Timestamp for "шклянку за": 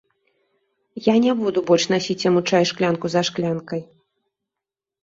2.71-3.21